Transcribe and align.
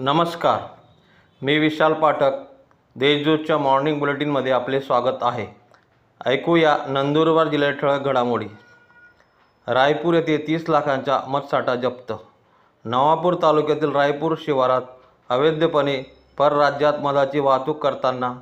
नमस्कार. 0.00 0.60
मी 1.42 1.58
विशाल 1.58 1.92
पाठक. 1.92 2.30
देशदूतच्या 2.96 3.58
मॉर्निंग 3.58 3.98
बुलेटिनमध्ये 3.98 4.52
आपले 4.52 4.80
स्वागत 4.80 5.16
आहे. 5.22 5.46
ऐकूया 6.26 6.78
नंदुरबार 6.88 7.48
जिल्ह्यात 7.48 7.74
ठळक 7.74 8.00
घडामोडी. 8.00 8.46
रायपूर 9.68 10.14
येथे 10.14 10.46
तीस 10.46 10.68
लाखांचा 10.68 11.20
मतसाठा 11.28 11.74
जप्त. 11.74 12.12
नवापूर 12.84 13.34
तालुक्यातील 13.42 13.92
रायपूर 13.92 14.34
शिवारात 14.38 14.82
अवैधपणे 15.28 16.02
परराज्यात 16.38 16.94
मधाची 16.94 17.38
वाहतूक 17.38 17.82
करताना 17.82 18.34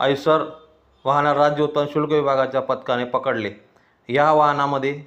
ऐसर 0.00 0.44
वाहना 1.04 1.34
राज्य 1.34 1.64
उत्पन्न 1.64 1.88
शुल्क 1.92 2.12
विभागाच्या 2.12 2.60
पथकाने 2.60 3.04
पकडले. 3.04 3.50
या 4.08 4.32
वाहनामध्ये 4.32 5.04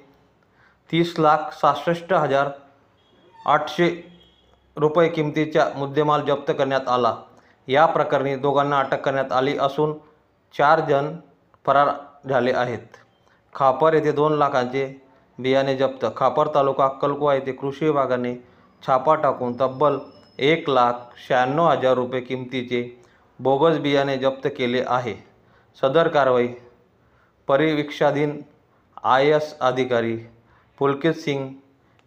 तीस 0.92 1.14
लाख 1.18 1.54
सहासष्ट 1.60 2.12
हजार 2.12 2.48
आठशे 3.46 4.17
रुपये 4.78 5.08
किमतीच्या 5.08 5.68
मुद्देमाल 5.76 6.22
जप्त 6.24 6.52
करण्यात 6.58 6.88
आला. 6.88 7.14
या 7.68 7.86
प्रकरणी 7.86 8.34
दोघांना 8.36 8.78
अटक 8.78 9.00
करण्यात 9.00 9.32
आली 9.32 9.56
असून 9.58 9.92
चार 10.54 10.80
जण 10.80 11.14
फरार 11.66 11.88
झाले 12.28 12.52
आहेत. 12.52 12.96
खापर 13.54 13.94
येथे 13.94 14.12
दोन 14.12 14.32
लाखांचे 14.32 14.86
बियाणे 15.38 15.76
जप्त. 15.76 16.06
खापर 16.16 16.48
तालुका 16.54 16.84
अक्कलकुवा 16.84 17.34
येथे 17.34 17.52
कृषी 17.52 17.84
विभागाने 17.84 18.34
छापा 18.86 19.14
टाकून 19.14 19.56
तब्बल 19.60 19.98
एक 20.38 20.68
लाख 20.70 20.92
शहाण्णव 21.28 21.68
हजार 21.68 21.94
रुपये 21.94 22.20
किमतीचे 22.20 22.82
बोगस 23.40 23.78
बियाणे 23.78 24.16
जप्त 24.16 24.48
केले 24.56 24.82
आहे. 24.86 25.14
सदर 25.82 26.08
कारवाई 26.08 26.48
परिवीक्षाधीन 27.48 28.40
आय 29.04 29.26
एस 29.26 29.58
अधिकारी 29.60 30.16
पुलकित 30.78 31.14
सिंग 31.14 31.48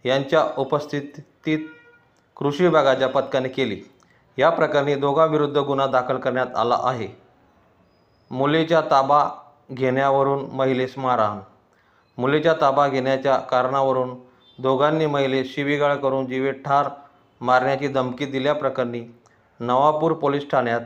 यांच्या 0.05 0.43
उपस्थितीत 0.57 1.59
कृषी 2.41 2.63
विभागाच्या 2.63 3.07
पथकाने 3.07 3.49
केली. 3.49 3.81
या 4.37 4.49
प्रकरणी 4.49 4.95
दोघांविरुद्ध 4.95 5.57
गुन्हा 5.57 5.87
दाखल 5.87 6.17
करण्यात 6.17 6.55
आला 6.55 6.77
आहे. 6.83 7.07
मुलीच्या 8.31 8.81
ताबा 8.81 9.29
घेण्यावरून 9.71 10.45
महिलेस 10.51 10.97
मारहाण. 10.97 11.39
मुलीच्या 12.17 12.53
ताबा 12.61 12.87
घेण्याच्या 12.87 13.37
कारणावरून 13.37 14.15
दोघांनी 14.59 15.05
महिलेस 15.05 15.55
शिवीगाळ 15.55 15.95
करून 15.95 16.25
जीवे 16.25 16.51
ठार 16.51 16.89
मारण्याची 17.41 17.87
धमकी 17.87 18.25
दिल्याप्रकरणी 18.25 19.15
नवापूर 19.59 20.11
पोलीस 20.11 20.49
ठाण्यात 20.51 20.81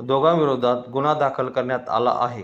दोघांविरोधात 0.00 0.88
गुन्हा 0.92 1.14
दाखल 1.14 1.48
करण्यात 1.48 1.88
आला 1.88 2.14
आहे. 2.16 2.42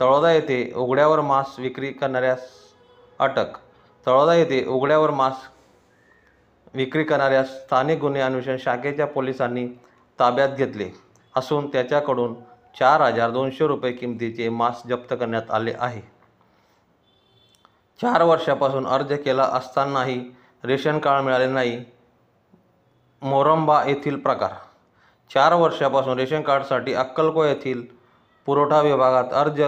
तळोदा 0.00 0.32
येथे 0.32 0.72
उघड्यावर 0.76 1.20
मांस 1.20 1.58
विक्री 1.58 1.92
करणाऱ्यास 1.92 2.50
अटक. 3.18 3.46
तळोदा 4.06 4.34
येथे 4.34 4.66
उघड्यावर 4.66 5.10
मांस 5.10 5.34
विक्री 6.74 7.04
करणाऱ्या 7.04 7.44
स्थानिक 7.44 7.98
गुन्हे 7.98 8.22
अन्वेषण 8.22 8.56
शाखेच्या 8.56 9.06
पोलिसांनी 9.06 9.66
ताब्यात 10.18 10.48
घेतले 10.48 10.90
असून 11.34 11.66
त्याच्याकडून 11.66 12.34
चार 12.76 13.00
हजार 13.00 13.30
दोनशे 13.30 13.66
रुपये 13.66 13.92
किमतीचे 13.92 14.48
मांस 14.48 14.82
जप्त 14.88 15.14
करण्यात 15.14 15.50
आले 15.50 15.72
आहे. 15.78 16.00
चार 18.00 18.22
वर्षापासून 18.22 18.86
अर्ज 18.86 19.12
केला 19.24 19.42
असतानाही 19.52 20.20
रेशन 20.64 20.98
कार्ड 20.98 21.24
मिळाले 21.24 21.46
नाही. 21.46 21.84
मोरंबा 23.22 23.82
येथील 23.86 24.16
प्रकार. 24.16 24.52
चार 25.30 25.54
वर्षापासून 25.54 26.18
रेशन 26.18 26.42
कार्डसाठी 26.42 26.94
अक्कलको 26.94 27.44
येथील 27.44 27.84
पुरवठा 28.46 28.80
विभागात 28.80 29.32
अर्ज 29.32 29.62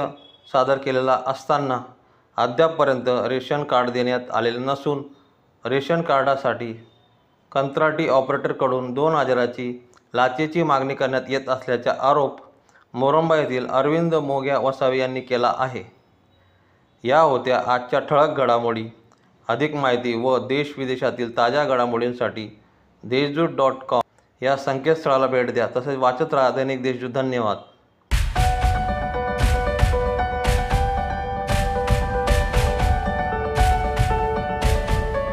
सादर 0.53 0.79
केलेला 0.79 1.21
असताना 1.27 1.79
अद्यापपर्यंत 2.39 3.09
रेशन 3.29 3.63
कार्ड 3.65 3.91
देण्यात 3.91 4.31
आलेले 4.31 4.59
नसून 4.59 5.03
रेशन 5.65 6.03
कार्डासाठी 6.03 6.73
कंत्राटी 7.55 8.09
ऑपरेटरकडून 8.09 8.95
दोन 8.95 9.15
हजाराची 9.15 9.89
लाचेची 10.15 10.63
मागणी 10.63 10.95
करण्यात 10.95 11.23
येत 11.29 11.49
असल्याचा 11.49 11.95
आरोप 12.01 12.41
मोरंबा 12.95 13.37
येथील 13.37 13.67
अरविंद 13.67 14.15
मोग्या 14.15 14.59
वसावे 14.59 14.99
यांनी 14.99 15.21
केला 15.21 15.55
आहे. 15.59 15.85
या 17.05 17.21
होत्या 17.21 17.63
आजच्या 17.67 18.01
ठळक 18.01 18.29
घडामोडी. 18.29 18.85
अधिक 19.49 19.75
माहिती 19.75 20.15
व 20.15 20.47
देशविदेशातील 20.47 21.37
ताज्या 21.37 21.65
घडामोडींसाठी 21.65 22.61
देशदूत 23.03 23.49
डॉट 23.49 23.73
कॉम 23.73 24.01
या 24.43 24.57
संकेतस्थळाला 24.57 25.27
भेट 25.27 25.51
द्या. 25.51 25.69
तसेच 25.77 25.99
वाचत 25.99 26.35
राहा 26.35 26.51
दैनिक 26.51 26.83
देशदूत. 26.83 27.11
धन्यवाद. 27.11 27.57